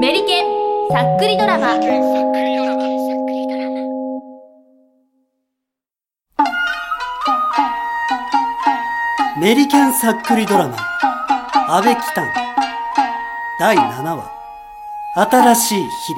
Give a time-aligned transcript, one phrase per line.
[0.00, 0.46] メリケン
[0.90, 1.76] さっくりドラマ。
[9.38, 10.76] メリケンさっくりドラマ。
[11.68, 11.96] 安倍
[13.60, 14.30] 第7話。
[15.14, 16.14] 新しい日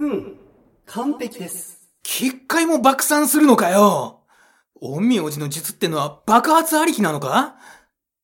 [0.00, 0.12] 々。
[0.12, 0.36] うん。
[0.84, 1.80] 完璧です。
[2.02, 4.19] 結界も爆散するのかよ
[4.82, 7.56] 陰陽師の術ってのは爆発ありきなのか？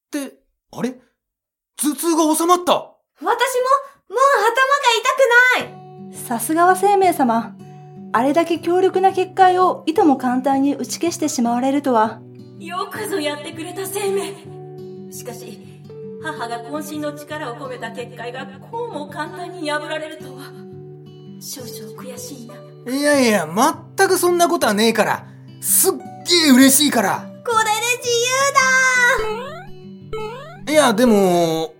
[0.09, 0.39] って、
[0.73, 0.95] あれ？
[1.77, 3.35] 頭痛が収まった私も、も
[4.09, 4.87] う頭が
[5.61, 5.75] 痛く
[6.11, 7.55] ないさすがは生命様。
[8.13, 12.21] あれだけ強力な結界をいとも簡単に打ち消してしまわれるとは。
[12.59, 15.83] よくぞやってくれた生命しかし、
[16.23, 20.45] 母が渾身の力を込めた結界がこうも簡単に破られるとは。
[21.39, 22.55] 少々悔しいな。
[22.91, 23.47] いやいや、
[23.97, 25.27] 全くそんなことはねえから。
[25.61, 25.93] すっ
[26.27, 27.27] げえ嬉しいから。
[27.45, 27.71] これで
[28.03, 28.09] 自
[30.67, 31.73] 由だいや、でも、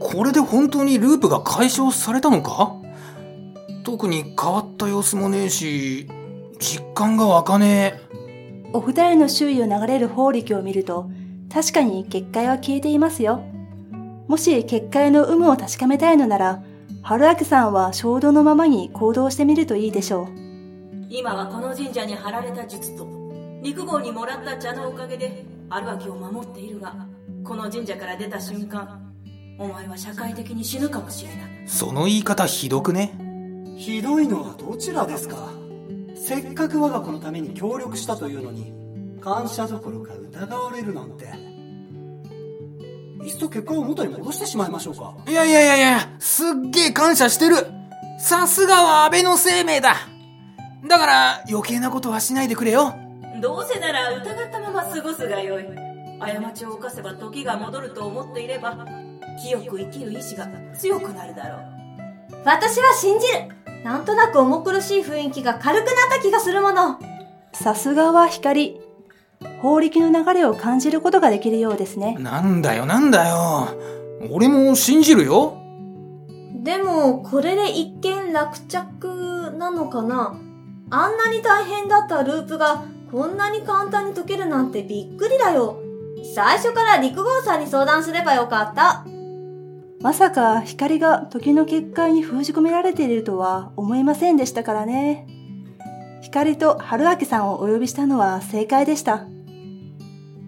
[0.00, 2.74] これで本当にループが解消されたのか？
[3.84, 6.08] 特に変わった様子もねえし、
[6.58, 8.70] 実感が湧かねえ。
[8.72, 11.10] お二人の周囲を流れる法力を見ると、
[11.52, 13.42] 確かに結界は消えていますよ。
[14.26, 16.62] もし結界の有無を確かめたいのなら、
[17.02, 20.28] 春明さんは衝動のままに行動してみるといいでしょう。
[21.10, 23.06] 今はこの神社に貼られた術と、
[23.64, 26.94] 陸号にもらった茶のおかげで、春明を守っているが、
[27.42, 29.10] この神社から出た瞬間、
[29.58, 31.66] お前は社会的に死ぬかもしれない。
[31.66, 33.18] その言い方ひどくね？
[33.78, 35.48] ひどいのはどちらですか？
[36.14, 38.74] せっかく我が子のために協力したというのに
[39.22, 41.24] 感謝どころか疑われるなんて。
[43.24, 45.14] いっそ結果を元に戻してしまいましょうか。
[45.26, 47.56] いやいやいやいや、すっげえ感謝してる。
[48.20, 49.96] さすがは安倍の生命だ。
[50.86, 52.94] だから余計なことはしないでくれよ
[53.44, 55.66] どうせなら疑ったまま過ごすがよい。
[56.18, 58.86] 過ちを犯せば時が戻ると思っていれば
[59.38, 62.36] 清く生きる意志が強くなるだろう。
[62.46, 63.84] 私は信じる。
[63.84, 66.98] なんとなく重苦しい雰囲気が軽くなった気がするもの。
[67.52, 68.80] さすがは光。
[69.60, 72.16] 法力の流れを感じることができるようですね。
[72.18, 73.68] なんだよなんだよ。
[74.30, 75.58] 俺も信じるよ。
[76.62, 80.34] でも、これで一見落着なのかな。
[80.90, 85.78] あんなに大変だったループがこんなに簡単に解けるなんてびっくりだよ。
[86.34, 89.06] 最初から陸号さんに相談すればよかった。
[90.00, 95.28] まさか光が時の結界に封じ込められているとは思いませんでしたからね。
[96.22, 99.28] 光と春明さんをお呼びしたのは正解でした。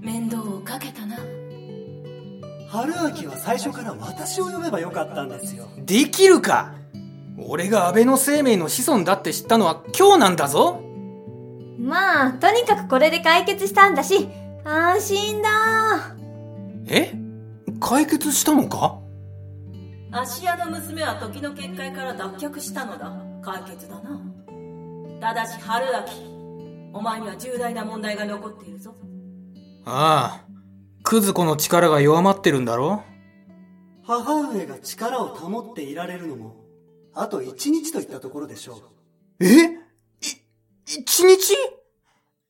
[0.01, 1.19] 面倒をかけたな
[2.69, 6.75] 春明は最初から私を呼べばよかったんですよできるか
[7.39, 10.86] 俺が安倍の生命の子孫だって知ったのは今日なんだぞ
[11.87, 14.29] まあ、とにかくこれで解決したんだし、
[14.65, 16.17] 安心だ。
[16.89, 17.15] え？
[17.81, 18.99] 解決したのか？
[20.11, 23.17] 芦屋の娘は時の結界から脱却したのだ。
[23.41, 24.21] 解決だな。
[25.21, 28.93] ただし春明お前には重大な問題が残っているぞ。
[29.85, 30.47] ああ。
[31.05, 33.05] クズ子の力が弱まってるんだろ？
[34.05, 36.57] 母上が力を保っていられるのも
[37.15, 38.75] あと一日といったところでしょ
[39.39, 39.45] う。
[39.45, 39.47] え？
[39.47, 39.76] い、
[41.17, 41.57] 一日？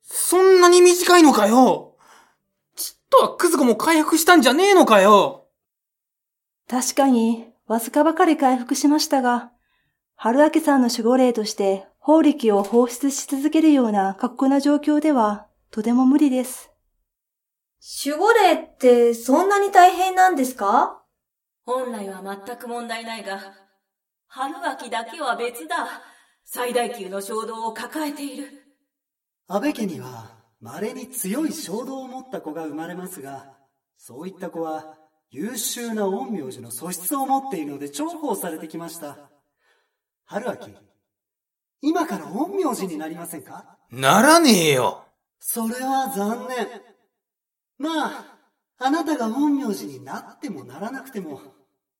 [0.02, 1.94] そんなに短いのかよ。
[2.74, 5.46] ちっとはクズ子も回復したんじゃねえのかよ。
[6.68, 9.52] 確かに、わずかばかり回復しましたが、
[10.16, 16.72] 春明さんの守護霊として法力を放出し続けるような過酷な状況では、とても無理です。
[18.04, 21.04] 守護霊ってそんなに大変なんですか？
[21.64, 23.38] 本来は全く問題ないが
[24.26, 25.86] 春明だけは別だ
[26.48, 28.62] 最大級の衝動を抱えている。
[29.48, 30.30] 安倍家には
[30.60, 33.52] 稀に強い衝動を持った子が生まれますが
[33.98, 34.94] そういった子は
[35.30, 39.18] 優秀な陰陽師の素質を持っているので重宝されてきました。
[40.24, 40.56] 春明
[41.82, 43.76] 今から陰陽師になりませんか？
[43.90, 45.04] ならねえよ。
[45.40, 46.68] それは残念。
[47.78, 48.38] まあ
[48.78, 51.40] あなたが陰陽師になってもならなくても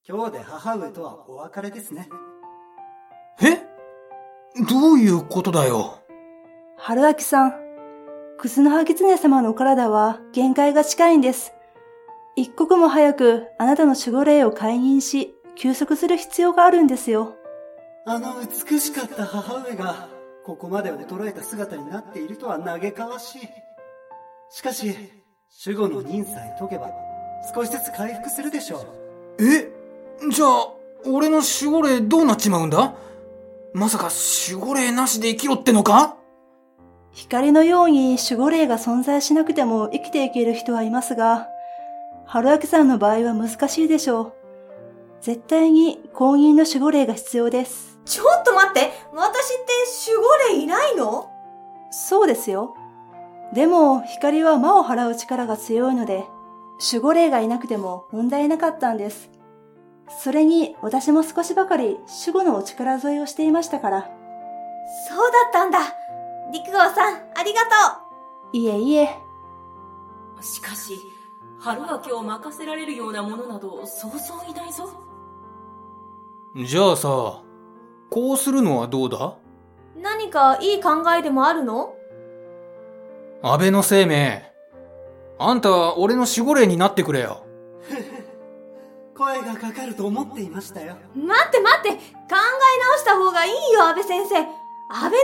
[0.09, 2.09] 今日で母上とはお別れですね。
[3.43, 3.66] え？
[4.65, 5.99] どういうことだよ？
[6.79, 7.55] 春明さん、
[8.39, 11.53] クスの葉狐様のお体は限界が近いんです。
[12.37, 17.35] 一刻も早くあなたの守護霊を解任し、休息する必要があるんですよ。
[18.07, 20.09] あの美しかった母上が
[20.45, 23.41] ここまで衰えた姿になっているとは嘆かわしい。
[24.49, 24.95] しかし
[25.67, 26.91] 守護の任さえ解けば
[27.55, 28.79] 少しずつ回復するでしょ
[29.39, 29.45] う。
[29.45, 29.71] え？
[30.31, 30.73] じゃあ、
[31.05, 32.95] 俺の守護霊どうなっちまうんだ？
[33.75, 34.09] まさか
[34.49, 36.17] 守護霊なしで生きろってのか？
[37.13, 41.49] 光のように守護霊が存在しなくても生きていける人はいますが、
[42.27, 44.33] 春明さんの場合は難しいでしょう。
[45.21, 47.99] 絶対に公認の守護霊が必要です。
[48.05, 51.31] ちょっと待って、私って守護霊いないの？
[51.91, 52.75] そうですよ。
[53.55, 56.25] でも、光は魔を払う力が強いので、
[56.93, 59.31] 守護霊がいなくても問題なかったんです。
[60.09, 64.11] それに、私も少しばかり守護のお力添えをしていましたから。
[65.09, 65.79] そうだったんだ。
[66.53, 67.69] 陸号さん、ありがと
[68.53, 69.09] いえいえ、
[70.41, 70.97] しかし
[71.59, 74.89] 春明を任せられるようなものなどそうそういないぞ
[76.55, 77.43] じゃあさ、
[78.11, 79.19] こうするのはどうだ？
[79.19, 79.35] う。
[80.01, 81.95] 何かいい考えでもあるの？
[83.43, 84.53] 安倍の生命。
[85.39, 87.45] あんた、俺の守護霊になってくれよ。
[89.17, 90.97] 声がかかると思っていましたよ。
[91.15, 94.35] 待って待って考え直した方がいいよ、安倍先生。
[94.37, 94.47] 安
[94.89, 95.17] 倍の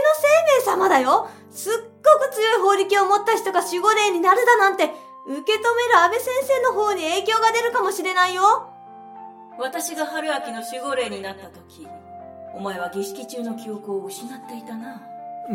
[0.57, 1.29] 生命様だよ。
[1.51, 1.79] すっご
[2.25, 4.85] く強い法力を持った人が守護霊になるだなんて、
[5.25, 8.69] 受け止める安倍先生の方に影響が出るかもしれないよ。
[9.59, 11.87] 私が春明の守護霊になった時
[12.55, 15.01] お前は儀式中の記憶を失っていたな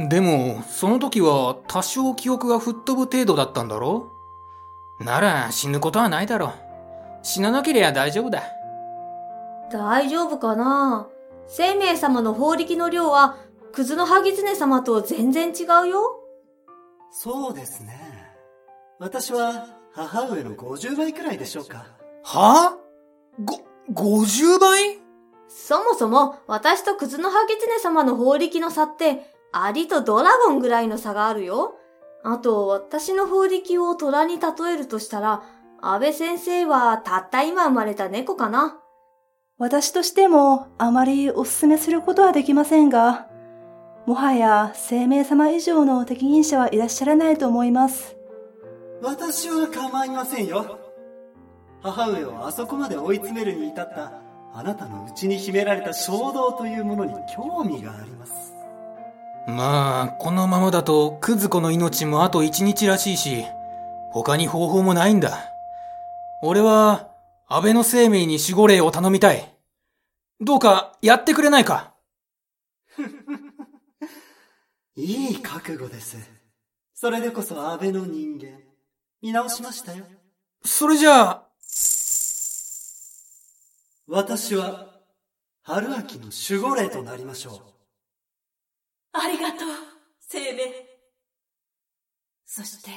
[0.09, 4.13] でも、その時は多少記憶が吹っ飛ぶ程度だったんだろ
[5.01, 6.68] なら死ぬことはないだろう。
[7.23, 8.43] 死ななけりゃ大丈夫だ。
[9.71, 11.09] 大丈夫かな？
[11.47, 13.37] 生命様の法力の量は、
[13.73, 16.21] クズのハギツネ様と全然違うよ。
[17.11, 17.99] そうですね。
[18.99, 21.87] 私は母上の50倍くらいでしょうか。
[22.25, 22.77] は？
[23.45, 24.99] ご、50倍？
[25.49, 31.75] そもそも、私とクズのハギツネ様の法力の差って、アリとドラゴンぐらいの差があるよ。
[32.23, 35.43] あと、私の法力を虎に例えるとしたら、
[35.81, 38.79] 安倍先生はたった今生まれた猫かな？
[39.59, 43.29] 私としてもあまりお勧めすることはできませんが、
[44.05, 48.17] もはや生命様以上の適任者はいらっしゃらないと思います。
[49.03, 50.81] 私は構いませんよ。
[51.81, 54.13] 母上をあそこまで追い詰めるに至った
[54.53, 58.53] あなたの内に秘められた衝動というものに興味があります。
[59.47, 63.45] まあ、このままだと、クズ子の命もあと一日らしいし、
[64.11, 65.39] 他に方法もないんだ。
[66.43, 67.15] 俺は、
[67.49, 69.55] 安倍の生命に守護霊を頼みたい。
[70.41, 71.95] どうか、やってくれないか
[74.97, 76.17] いい覚悟です。
[76.95, 78.61] それでこそ安倍の人間。
[79.21, 80.05] 見直しましたよ。
[80.65, 81.49] それじゃあ、
[84.07, 85.01] 私は、
[85.63, 87.79] 春秋の守護霊となりましょう。
[89.13, 89.69] ありがとう
[90.21, 90.63] 生命
[92.45, 92.91] そして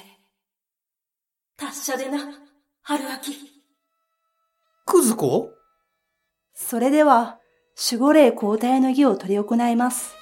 [1.58, 2.20] 達者でな
[2.84, 3.10] 春明
[4.88, 5.52] クズ子
[6.56, 7.38] それでは、
[7.92, 10.16] 守護霊交代の儀を執り行います。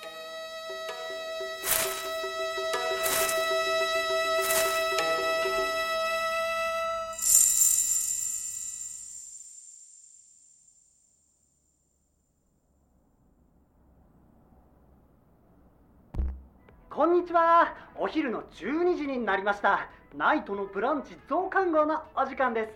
[16.89, 17.73] こんにちは。
[17.95, 19.98] お昼の12時になりました。
[20.15, 22.73] ナイトのブランチ増刊号のお時間で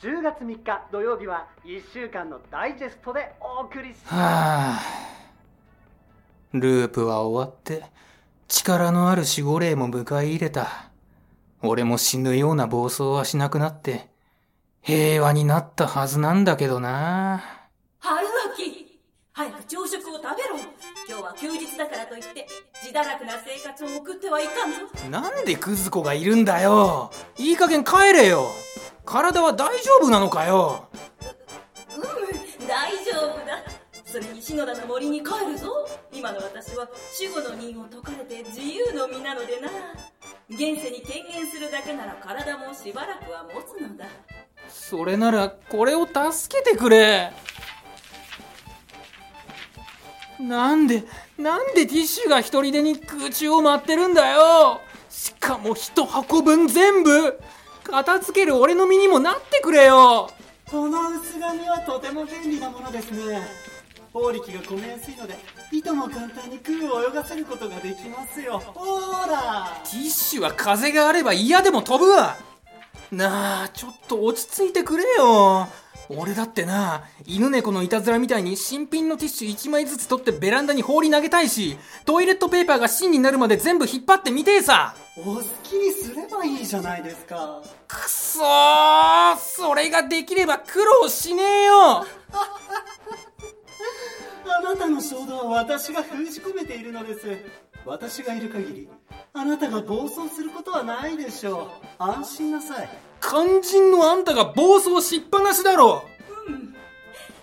[0.00, 0.06] す。
[0.06, 4.80] 10月3日土曜日は1週間のダイジェストでお送りしはあ。
[6.52, 7.84] ループは終わって、
[8.48, 10.90] 力のある守護霊も迎え入れた。
[11.62, 14.10] 俺も死ぬような暴走はしなくなって、
[14.82, 17.42] 平和になったはずなんだけどな。
[17.98, 18.32] 春明
[19.32, 20.58] 早く朝食を食べろ
[21.14, 22.44] 今日は休日だからといって
[22.82, 24.78] 自堕落な生活を送ってはいかんぞ
[25.08, 27.12] なんでクズ子がいるんだよ。
[27.38, 28.50] いい加減帰れよ。
[29.04, 30.88] 体は大丈夫なのかよ。
[31.96, 32.00] う
[32.64, 33.62] ん大丈夫だ
[34.04, 36.88] それに篠田の森に帰るぞ今の私は
[37.20, 39.68] 守護の任を解かれて自由の身なのでな
[40.50, 44.06] 現世に権限するだけなら体もしばらくは持つのだ
[44.68, 47.32] それなら、これを助けてくれ。
[50.40, 51.04] なんで、
[51.38, 54.80] なんでティッシュが一人でに空中を舞ってるんだよ。
[55.08, 57.40] しかも一箱分全部。
[57.84, 60.30] 片付ける俺の身にもなってくれよ。
[60.70, 63.46] この薄紙はとても便利なものですね。
[64.12, 65.36] 法力が込めやすいので、
[65.72, 68.62] いとも簡単に空を泳がせることができますよ。
[68.64, 72.36] ほーらティッシュは風があれば嫌でも飛ぶわ。
[73.10, 75.68] なあ、ちょっと落ち着いてくれよ。
[76.08, 84.94] 俺だってな、犬猫のいたずらみたいに新品のティッシュ1枚ずつ取ってベランダに放り投げたいし、トイレットペーパーが芯になるまで全部引っ張ってみてえさ。
[85.16, 87.62] お好きにすればいいじゃないですか。
[87.88, 92.04] くそーそれができれば苦労しねえよ
[94.46, 97.38] あなたの衝動は私が封じ込めているのです。
[97.86, 98.88] 私がいる限り、
[99.34, 101.68] あなたが暴走することはないでしょう
[101.98, 102.88] 安心なさい
[103.26, 106.04] 肝心のあんたが暴走しっぱなしだろ。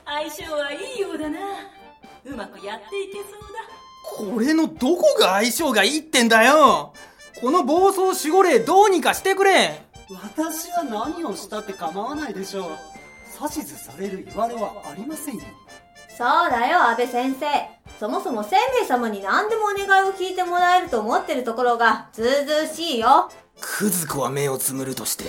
[0.05, 1.39] 相性はいいようだな。
[2.25, 3.31] うまくやっていけそう
[4.29, 4.33] だ。
[4.33, 6.93] これのどこが相性がいいってんだよ。
[7.39, 9.81] この暴走守護霊どうにかしてくれ。
[10.11, 12.69] 私は何をしたって構わないでしょう。
[13.41, 15.41] 指図される言われはありませんよ。
[16.15, 17.47] そうだよ、安倍先生。
[17.99, 23.31] そもそも生命様に何でもお願いを聞いてもらえると思ってるところが、ずうずうしいよ。
[23.59, 25.25] クズ子は目をつむるとして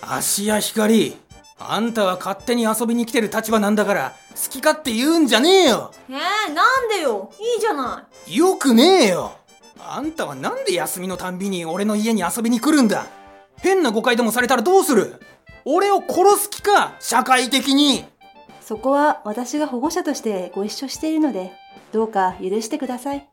[0.00, 1.16] 足や光
[1.58, 5.92] あんたは勝手に遊びに来てる立場なんだから好き勝手言うんじゃねえよ。
[6.08, 7.30] えー、なんでよ？
[7.38, 8.36] いいじゃない。
[8.36, 9.32] よくねえよ。
[9.78, 13.06] あんたはなんで休みのたんびに俺の家に遊びに来るんだ？
[13.60, 15.20] 変な誤解でもされたらどうする？
[15.64, 16.96] 俺を殺す気か？
[17.00, 18.04] 社会的に。
[18.60, 21.52] そこは私が保護者としてご一緒しているので、
[21.92, 23.28] どうか許してください。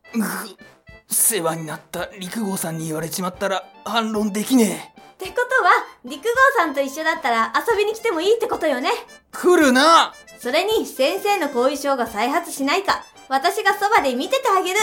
[1.09, 5.01] 世話になった陸郷さんに言われちまったら反論できねえ。
[5.01, 5.71] ってことは、
[6.03, 8.89] 陸郷さんと一緒だったら遊びに来てもいいってことよね。
[9.31, 10.13] 来るな。
[10.39, 14.79] それに先生の後遺症が再発しないか、私がそばで見ててあげる。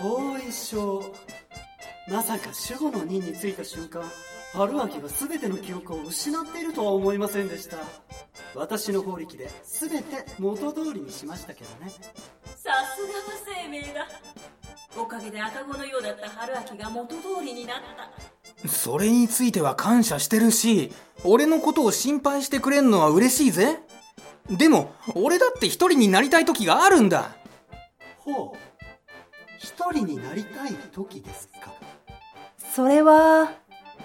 [0.00, 1.04] 後遺症
[2.08, 4.02] まさか守護の任に就いた瞬間
[4.54, 7.76] 春秋が全ての記憶を失っているとは思いませんでした。
[8.54, 11.90] 私の法力で全て元通りにしましたけどね。
[11.90, 11.96] さ
[12.56, 12.84] すがは
[13.62, 14.08] 生命だ。
[14.96, 18.10] おかげで赤子のようだった春秋が元通りになった
[18.66, 20.92] それについては感謝してるし
[21.24, 23.78] 俺のことを心配してくれんのは嬉しいぜ
[24.48, 27.36] でも俺だって一人になりたい時があるんだ
[28.18, 28.72] ほう
[29.58, 31.72] 一人になりたい時ですか
[32.74, 33.52] それは、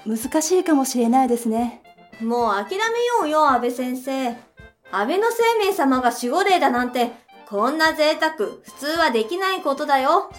[0.06, 1.82] 難しいかもしれないですね。
[2.22, 2.84] もう諦めよ
[3.24, 4.28] うよ、安倍先生。
[4.92, 7.12] 安倍の生命様が守護霊だなんて、
[7.48, 10.30] こんな贅沢、普通はできないことだよ。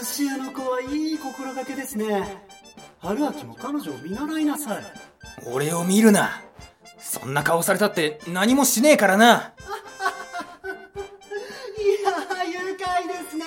[0.00, 2.46] 芦屋の子はいい心がけですね。
[3.00, 4.84] 春秋も彼女を見習いなさい。
[5.52, 6.40] 俺を見るな。
[6.98, 9.52] そんな顔されたって何もしねえからな。
[11.76, 13.44] いやー愉快ですね。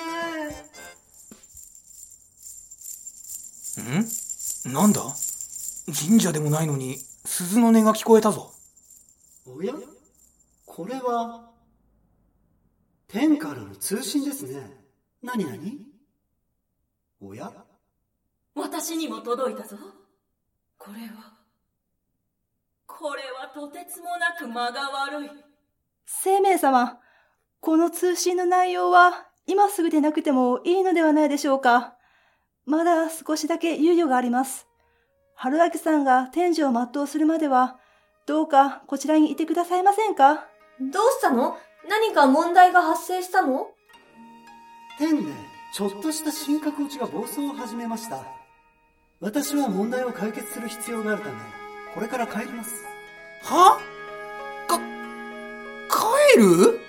[4.70, 4.72] ん？
[4.72, 5.02] なんだ？
[5.86, 8.52] 神社でもないのに鈴の音が聞こえたぞ。
[9.46, 9.74] おや？
[10.64, 11.50] これは
[13.08, 14.84] 天からの通信ですね。
[15.22, 15.85] 何何
[17.20, 17.50] おや？
[18.54, 19.76] 私にも届いたぞ。
[20.78, 21.34] これは。
[22.86, 25.30] これはとてつもなく間が悪い。
[26.06, 26.98] 生命様、
[27.60, 31.94] この通信の内容は今すぐでなくてもいいのではないでしょうか。
[32.64, 34.66] まだ少しだけ猶予があります。
[35.34, 37.78] 春明さんが天寿を全うするまでは、
[38.26, 40.46] どうかこちらにいてくださいませんか？
[40.80, 41.58] どうしたの？
[41.88, 43.68] 何か問題が発生したの？
[44.98, 45.32] 天で
[45.76, 48.24] ちょっとした神格落ちが暴走を始めました。
[49.20, 51.34] 私は問題を解決する必要があるため
[51.94, 52.82] これから帰ります。
[53.42, 53.78] は？
[54.66, 56.80] か帰る？